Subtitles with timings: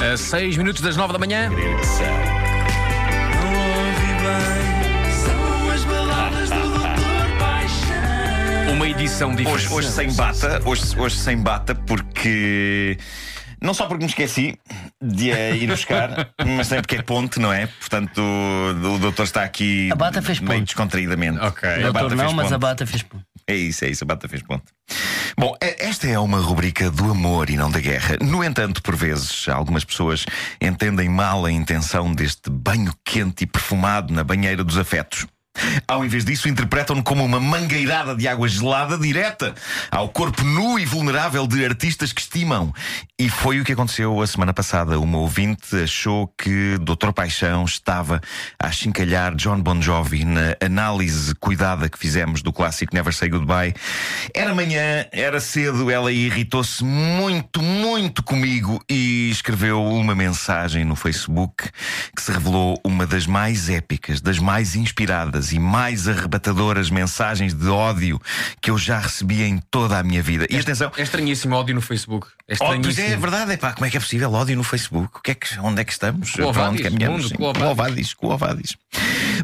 [0.00, 1.50] A 6 minutos das 9 da manhã.
[8.72, 9.66] Uma edição diferente.
[9.66, 12.96] Hoje, hoje sem bata, hoje, hoje sem bata, porque.
[13.60, 14.56] Não só porque me esqueci
[15.02, 17.66] de a ir buscar, mas também porque é ponte, não é?
[17.66, 20.66] Portanto, o, o doutor está aqui A bata fez meio ponte.
[20.66, 21.40] descontraídamente.
[21.40, 21.68] Ok.
[21.68, 22.54] A Doutor, bata não, fez mas ponte.
[22.54, 23.24] a bata fez ponto.
[23.48, 24.66] É isso, é isso, a bata fez ponte.
[25.38, 28.18] Bom, eh, esta é uma rubrica do amor e não da guerra.
[28.20, 30.26] No entanto, por vezes, algumas pessoas
[30.60, 35.26] entendem mal a intenção deste banho quente e perfumado na banheira dos afetos.
[35.86, 39.54] Ao invés disso, interpretam-no como uma mangueirada de água gelada direta
[39.90, 42.72] ao corpo nu e vulnerável de artistas que estimam.
[43.18, 44.98] E foi o que aconteceu a semana passada.
[44.98, 47.12] Uma ouvinte achou que Dr.
[47.12, 48.20] Paixão estava
[48.58, 53.74] a chincalhar John Bon Jovi na análise cuidada que fizemos do clássico Never Say Goodbye.
[54.34, 61.70] Era manhã, era cedo, ela irritou-se muito, muito comigo e escreveu uma mensagem no Facebook
[62.14, 67.68] que se revelou uma das mais épicas, das mais inspiradas e mais arrebatadoras mensagens de
[67.68, 68.20] ódio
[68.60, 70.46] que eu já recebi em toda a minha vida.
[70.50, 72.26] E atenção, É estranhíssimo ódio no Facebook.
[72.48, 73.06] É Oh, pois estranhíssimo.
[73.08, 75.18] é, é verdade, é pá, como é que é possível ódio no Facebook?
[75.18, 76.32] O que é que, onde é que estamos?
[76.32, 77.24] Para onde caminhamos?
[77.24, 77.36] mundo, Sim.
[77.36, 78.76] Coovadis, Coovadis.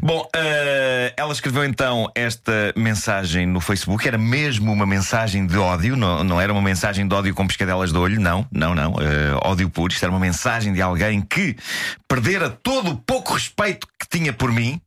[0.01, 5.95] Bom, eh, ela escreveu então esta mensagem no Facebook, era mesmo uma mensagem de ódio,
[5.95, 9.37] não, não era uma mensagem de ódio com pescadelas de olho, não, não, não, eh,
[9.43, 11.55] ódio puro, isto era uma mensagem de alguém que
[12.07, 14.79] perdera todo o pouco respeito que tinha por mim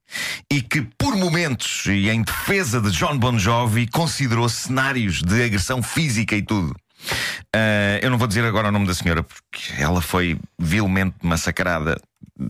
[0.50, 5.82] e que, por momentos e em defesa de John Bon Jovi, considerou cenários de agressão
[5.82, 6.74] física e tudo.
[7.54, 12.00] Ah, eu não vou dizer agora o nome da senhora porque ela foi vilmente massacrada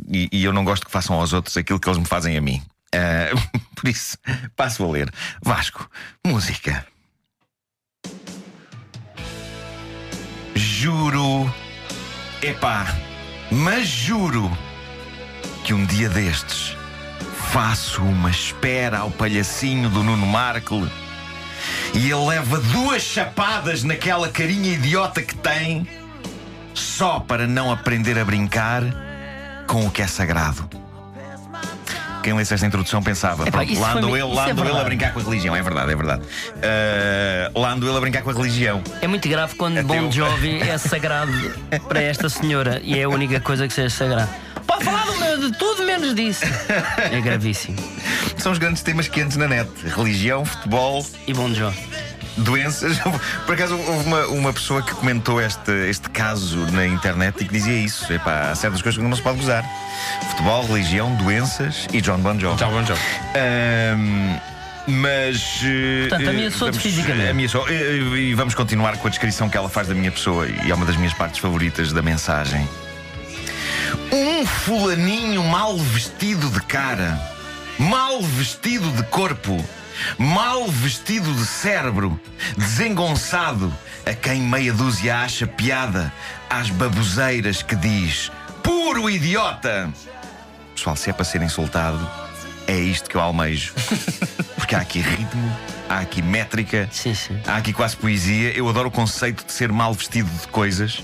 [0.09, 2.41] e, e eu não gosto que façam aos outros aquilo que eles me fazem a
[2.41, 2.63] mim.
[2.95, 3.31] Ah,
[3.75, 4.19] por isso,
[4.57, 5.13] passo a ler.
[5.43, 5.89] Vasco,
[6.27, 6.87] música.
[10.55, 11.53] Juro,
[12.43, 12.87] epá,
[13.51, 14.51] mas juro
[15.65, 16.77] que um dia destes
[17.53, 20.91] faço uma espera ao palhacinho do Nuno Markle
[21.95, 25.87] e ele leva duas chapadas naquela carinha idiota que tem
[26.75, 28.83] só para não aprender a brincar
[29.69, 30.69] com o que é sagrado.
[32.23, 35.21] Quem lesse esta introdução pensava, Epá, pronto, lá andou ele, lá é a brincar com
[35.21, 36.23] a religião, é verdade, é verdade.
[36.57, 38.83] Ah, lá andou ele a brincar com a religião.
[39.01, 41.33] É muito grave quando Até Bon Jovi é sagrado
[41.87, 44.29] para esta senhora e é a única coisa que seja sagrada.
[44.67, 45.07] Pode falar
[45.39, 46.45] de tudo menos disso.
[47.11, 47.77] É gravíssimo.
[48.37, 51.88] São os grandes temas quentes na net: religião, futebol, E Bon Jovi.
[52.39, 52.99] Doenças.
[53.47, 57.53] Por acaso houve uma, uma pessoa que comentou este, este caso na internet e que
[57.53, 58.11] dizia isso.
[58.13, 59.65] Epá, há certas coisas que não se pode gozar:
[60.31, 62.59] futebol, religião, doenças e John Bon Jovi.
[62.59, 63.01] Já bom jogo.
[63.35, 64.39] Ahm,
[64.87, 65.61] mas.
[65.65, 67.29] eh, Portanto, eh, ameaçou-te fisicamente.
[67.31, 67.69] Ameaçou.
[67.69, 70.71] E, e- e vamos continuar com a descrição que ela faz da minha pessoa e
[70.71, 72.67] é uma das minhas partes favoritas da mensagem.
[74.13, 77.19] Um fulaninho mal vestido de cara,
[77.79, 79.63] mal vestido de corpo,
[80.19, 82.19] mal vestido de cérebro,
[82.57, 83.75] desengonçado,
[84.07, 86.13] a quem meia dúzia acha piada
[86.49, 88.31] às baboseiras que diz:
[88.63, 89.93] puro idiota!
[90.75, 92.09] Pessoal, se é para ser insultado,
[92.67, 93.75] é isto que eu almejo.
[94.57, 95.57] Porque há aqui ritmo,
[95.89, 97.41] há aqui métrica, Sim, sim.
[97.47, 98.57] há aqui quase poesia.
[98.57, 101.03] Eu adoro o conceito de ser mal vestido de coisas.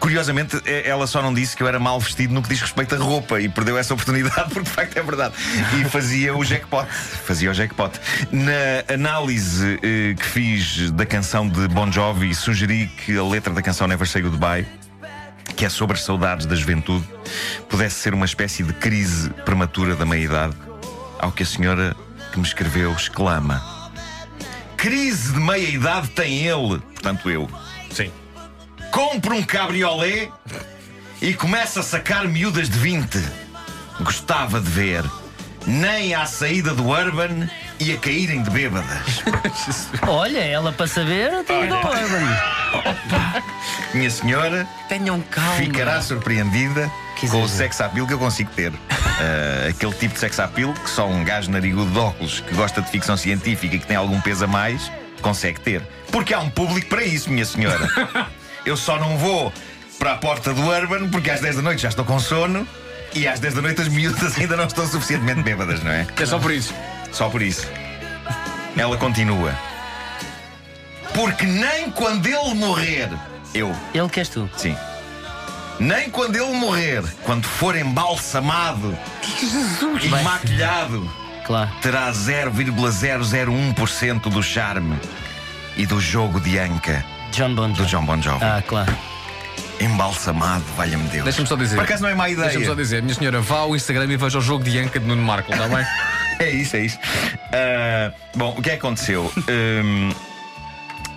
[0.00, 2.98] Curiosamente, ela só não disse que eu era mal vestido no que diz respeito à
[2.98, 5.34] roupa e perdeu essa oportunidade, porque de facto é verdade.
[5.80, 6.86] E fazia o jackpot.
[6.88, 7.92] Fazia o jackpot.
[8.30, 13.62] Na análise eh, que fiz da canção de Bon Jovi, sugeri que a letra da
[13.62, 14.66] canção Never Say Goodbye
[15.56, 17.06] que é sobre as saudades da juventude,
[17.68, 20.54] pudesse ser uma espécie de crise prematura da meia-idade,
[21.18, 21.94] ao que a senhora
[22.32, 23.62] que me escreveu exclama:
[24.82, 27.48] Crise de meia-idade tem ele, portanto eu.
[27.88, 28.10] Sim.
[28.90, 30.28] Compra um cabriolé
[31.20, 33.16] e começa a sacar miúdas de 20.
[34.00, 35.04] Gostava de ver.
[35.68, 37.48] Nem à saída do Urban
[37.80, 39.22] e a caírem de bêbadas.
[40.06, 42.38] Olha, ela para saber tem ido ao Urban.
[43.94, 45.56] Minha senhora Tenham calma.
[45.56, 48.72] ficará surpreendida Que com o sex appeal que eu consigo ter.
[48.90, 52.80] Ah, aquele tipo de sex appeal que só um gajo narigudo de óculos que gosta
[52.80, 54.90] de ficção científica e que tem algum peso a mais
[55.20, 55.82] consegue ter.
[56.10, 57.88] Porque há um público para isso, minha senhora.
[58.66, 59.52] Eu só não vou
[59.98, 62.66] para a porta do Urban porque às 10 da noite já estou com sono
[63.14, 66.06] e às 10 da noite as miúdas ainda não estão suficientemente bêbadas, não é?
[66.18, 66.74] É só por isso.
[67.12, 67.66] Só por isso.
[68.76, 69.54] Ela continua.
[71.14, 73.10] Porque nem quando ele morrer,
[73.54, 74.48] eu, Ele que és tu.
[74.56, 74.74] sim.
[75.78, 78.96] Nem quando ele morrer, quando for embalsamado
[80.02, 80.22] e Vai.
[80.22, 81.10] maquilhado,
[81.44, 81.70] Claro.
[81.82, 84.98] terá 0,001% do charme
[85.76, 87.84] e do jogo de anca John Bon do.
[87.86, 88.44] John Bon Jovi.
[88.44, 88.94] Ah, claro.
[89.80, 91.24] embalsamado, valha-me Deus.
[91.24, 91.74] Deixa-me só dizer.
[91.76, 92.44] Por acaso não é má ideia.
[92.46, 95.06] Deixa-me só dizer, minha senhora, vá ao Instagram e veja o jogo de Anca de
[95.06, 95.84] Nuno Marco, está bem?
[96.38, 96.98] É isso, é isso.
[97.52, 99.32] Ah, bom, o que é que aconteceu?
[99.48, 100.10] Hum,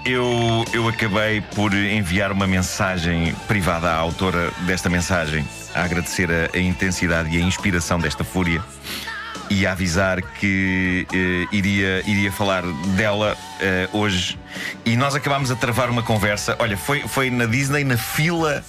[0.05, 6.55] eu, eu acabei por enviar uma mensagem privada à autora desta mensagem, a agradecer a,
[6.55, 8.61] a intensidade e a inspiração desta fúria
[9.49, 12.63] e a avisar que eh, iria, iria falar
[12.95, 14.39] dela eh, hoje.
[14.83, 16.55] E nós acabámos a travar uma conversa.
[16.59, 18.63] Olha, foi, foi na Disney, na fila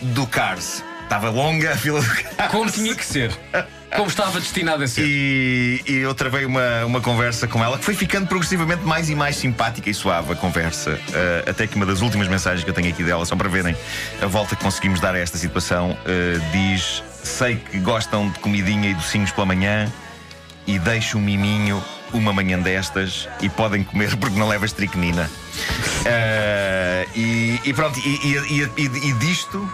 [0.00, 0.84] do Cars.
[1.02, 2.50] Estava longa a fila do Cars.
[2.50, 3.32] Como tinha que ser.
[3.96, 5.04] Como estava destinado a ser.
[5.04, 9.14] E, e eu travei uma, uma conversa com ela que foi ficando progressivamente mais e
[9.14, 10.92] mais simpática e suave a conversa.
[10.92, 13.76] Uh, até que uma das últimas mensagens que eu tenho aqui dela, só para verem
[14.22, 18.90] a volta que conseguimos dar a esta situação, uh, diz: Sei que gostam de comidinha
[18.90, 19.92] e docinhos pela manhã
[20.66, 21.82] e deixo um miminho
[22.12, 25.30] uma manhã destas e podem comer porque não leva estricnina.
[26.00, 28.36] Uh, e, e, pronto, e,
[28.76, 29.68] e, e disto,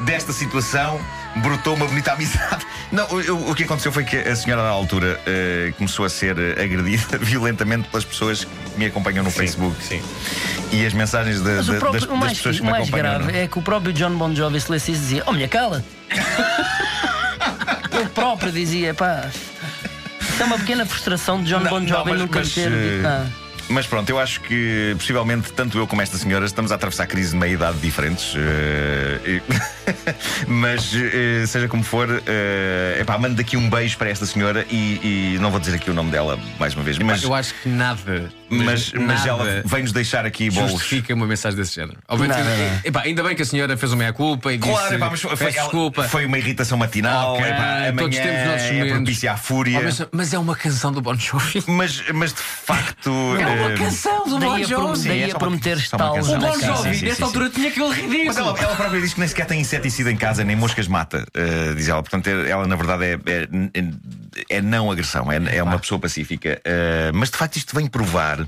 [0.00, 1.00] desta situação
[1.36, 2.66] brotou uma bonita amizade.
[2.92, 6.38] Não, o, o, que aconteceu foi que a senhora, na altura, uh, começou a ser
[6.58, 9.76] agredida violentamente pelas pessoas que me acompanham no sim, Facebook.
[9.82, 10.02] Sim.
[10.72, 12.88] E as mensagens de, de, próprio, das, das mais, pessoas que me acompanham.
[12.88, 13.40] O mais grave não?
[13.40, 15.84] é que o próprio John Bon Jovi, se lesse dizia: Oh, minha cala!
[17.92, 19.28] Ele próprio dizia: pá.
[20.38, 22.68] É uma pequena frustração de John não, Bon Jovi não, mas, nunca mas, ter.
[22.70, 23.06] Uh...
[23.06, 23.45] Ah.
[23.68, 27.32] Mas pronto, eu acho que possivelmente tanto eu como esta senhora estamos a atravessar crises
[27.32, 28.34] de meia-idade diferentes.
[28.34, 28.38] Uh,
[29.26, 29.42] e...
[30.46, 35.34] mas uh, seja como for, uh, epá, mando daqui um beijo para esta senhora e,
[35.34, 36.98] e, não vou dizer aqui o nome dela mais uma vez.
[36.98, 38.30] Mas eu acho que nada.
[38.48, 40.72] Mas, mas ela vem-nos deixar aqui bolos.
[40.72, 41.98] Justifica uma mensagem desse género.
[42.08, 42.80] Obviamente, não.
[42.84, 44.94] epá, ainda bem que a senhora fez uma meia-culpa e Claro, disse.
[44.94, 46.04] epá, mas foi, "Peço ela- desculpa.
[46.04, 47.34] foi uma irritação matinal.
[47.34, 47.56] Ok, epá,
[47.88, 48.92] amanhã todos temos os nossos é momentos.
[48.92, 49.78] propícia à fúria.
[49.80, 51.62] Oh, mas, mas é uma canção do Bon Jovi.
[51.66, 53.10] mas, mas de facto.
[53.40, 55.08] É uma eh, canção do Bon Jovi.
[55.08, 56.36] daí é a uma- prometer estalos canção.
[56.36, 57.22] O Bon Jovi, sim.
[57.22, 58.24] altura, tinha aquele ridículo.
[58.26, 61.26] Mas ela, ela própria diz que nem sequer tem inseticida em casa, nem moscas mata,
[61.34, 62.02] eh, diz ela.
[62.02, 63.84] Portanto, é- ela na verdade é, é, é
[64.62, 66.60] não agressão, é, é uma pessoa pacífica.
[66.64, 68.46] Eh, mas de facto isto vem provar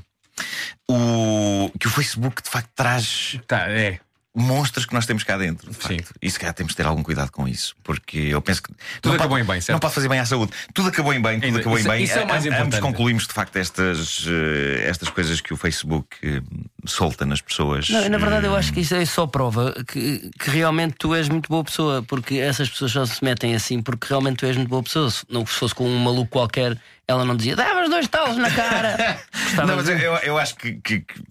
[0.88, 3.98] o, que o Facebook de facto traz Tá, é.
[4.34, 5.70] Monstros que nós temos cá dentro.
[5.70, 5.98] de Sim.
[5.98, 6.14] facto.
[6.22, 8.70] E se calhar temos de ter algum cuidado com isso, porque eu penso que.
[9.02, 9.72] Tudo acabou pode, em bem, certo?
[9.74, 10.52] Não pode fazer bem à saúde.
[10.72, 12.04] Tudo acabou em bem, tudo Ainda- acabou isso- em bem.
[12.04, 12.80] isso é o mais Am- Ambos importante.
[12.82, 16.40] concluímos de facto estas, eh, estas coisas que o Facebook eh,
[16.86, 17.88] solta nas pessoas.
[17.88, 21.28] Não, na verdade, eu acho que isso é só prova que, que realmente tu és
[21.28, 24.68] muito boa pessoa, porque essas pessoas só se metem assim porque realmente tu és muito
[24.68, 25.10] boa pessoa.
[25.10, 26.78] Se não fosse com um maluco qualquer,
[27.08, 29.18] ela não dizia, davas dois talos na cara.
[29.66, 31.22] Não, mas eu, eu acho que, que- que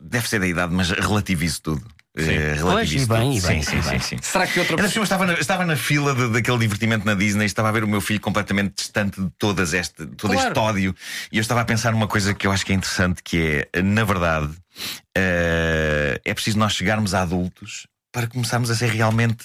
[0.00, 1.82] deve ser da idade, mas relativizo tudo.
[2.18, 4.16] Eh, relativizo Pois, e bem, e bem, sim, sim, sim, sim.
[4.22, 5.04] Será que outra pessoa.
[5.04, 8.00] estava na, estava na fila de- daquele divertimento na Disney, estava a ver o meu
[8.00, 10.48] filho completamente distante de todas este, todo Claro.
[10.48, 10.96] este ódio.
[11.30, 13.82] E eu estava a pensar numa coisa que eu acho que é interessante, que é,
[13.82, 14.50] na verdade,
[15.14, 19.44] eh, é preciso nós chegarmos a adultos para começarmos a ser realmente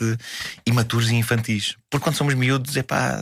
[0.65, 1.75] imaturos e infantis.
[1.89, 3.19] Porque quando somos miúdos, é pá,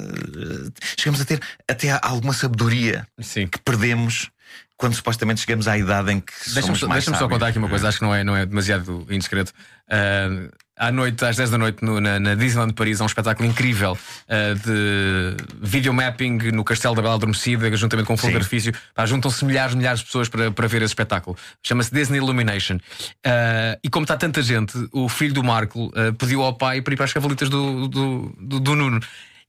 [0.96, 3.48] chegamos a ter até alguma sabedoria Sim.
[3.48, 4.30] que perdemos
[4.78, 7.57] quando supostamente chegamos à idade em que Deixa-me somos só, mais deixa-me só contar aqui
[7.57, 9.51] uma coisa, acho que não é, não é demasiado indiscreto.
[9.90, 10.30] Ah,
[10.81, 13.50] à noite, às 10 da noite, no- na, na Disneyland de Paris, há um espetáculo
[13.50, 13.98] incrível
[14.30, 18.30] ah, de videomapping no Castelo da Bela Adormecida, juntamente com Sim.
[18.30, 18.74] de artifício.
[18.96, 21.38] Pá, Juntam-se milhares e milhares de pessoas para, para ver esse espetáculo.
[21.62, 22.78] Chama-se Disney Illumination.
[23.25, 26.96] Ah, e como está tanta gente, o filho do Marco pediu ao pai para ir
[26.96, 29.01] para as cavalitas do, do, do, do Nuno.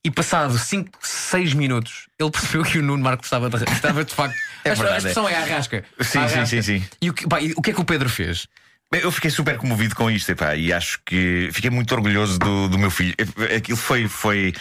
[0.03, 4.13] E passado 5, 6 minutos, ele percebeu que o Nuno Marco estava de, estava de
[4.13, 4.35] facto.
[4.63, 5.83] É a, verdade, a expressão é a arrasca.
[5.99, 6.85] Sim, sim, sim, sim.
[7.01, 8.47] E o que, pá, e o que é que o Pedro fez?
[8.93, 12.77] Eu fiquei super comovido com isto epá, e acho que fiquei muito orgulhoso do, do
[12.77, 13.15] meu filho.
[13.55, 14.51] Aquilo foi, foi.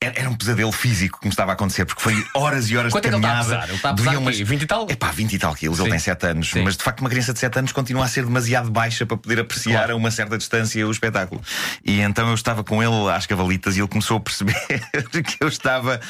[0.00, 3.02] Era um pesadelo físico que me estava a acontecer, porque foi horas e horas Quanto
[3.02, 3.62] de é que ele está a caminhada.
[3.62, 3.68] pesar?
[3.68, 4.44] Ele está a pesar quê?
[4.44, 4.86] 20 e tal?
[4.88, 6.50] Epá, 20 e tal quilos, ele tem 7 anos.
[6.50, 6.62] Sim.
[6.62, 9.40] Mas de facto, uma criança de 7 anos continua a ser demasiado baixa para poder
[9.40, 9.94] apreciar Claro.
[9.94, 11.42] a uma certa distância o espetáculo.
[11.84, 14.54] E então eu estava com ele às cavalitas e ele começou a perceber
[15.10, 16.00] que eu estava.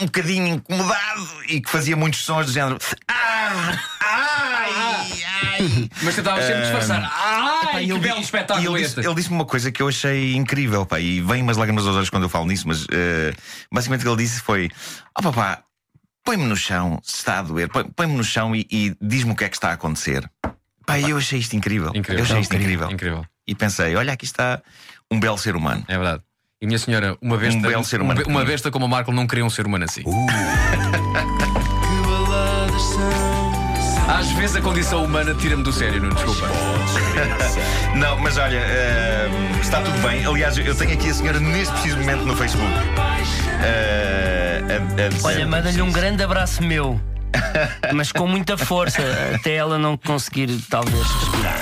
[0.00, 2.78] Um bocadinho incomodado e que fazia muitos sons do género.
[3.08, 3.78] Ah!
[4.00, 4.70] Ai!
[5.24, 5.88] Ai!
[6.02, 7.02] Mas tentava sempre disfarçar.
[7.14, 8.96] Ai, Pá, e que ele belo espetáculo ele este.
[8.96, 11.96] disse, ele disse-me uma coisa que eu achei incrível, pá, e vem umas lágrimas aos
[11.96, 13.32] olhos quando eu falo nisso, mas eh,
[13.70, 14.68] basicamente o que ele disse foi:
[15.16, 15.62] Ó papá,
[16.24, 19.36] põe-me no chão, se está a doer, põe- põe-me no chão e, e diz-me o
[19.36, 20.28] que é que está a acontecer.
[20.84, 21.92] Pá, eu achei isto incrível.
[21.94, 22.18] Incrível.
[22.18, 22.90] Eu achei isto incrível.
[22.90, 23.24] Incrível.
[23.46, 24.60] E pensei: olha, aqui está
[25.10, 25.84] um belo ser humano.
[25.86, 26.22] É verdade.
[26.62, 29.10] E minha senhora, uma besta, Um belo ser humano uma, uma besta como o Marco
[29.10, 30.04] não queria um ser humano assim.
[34.08, 36.46] Às vezes a condição humana tira-me do sério, não desculpa.
[37.96, 39.28] Não, mas olha, eh,
[39.60, 40.24] está tudo bem.
[40.24, 42.72] Aliás, eu tenho aqui a senhora neste preciso momento no Facebook.
[43.62, 47.00] Eh, a- a dizer- Olha, manda-lhe um grande abraço meu,
[47.92, 49.02] mas com muita força,
[49.34, 51.56] até ela não conseguir, talvez, respirar.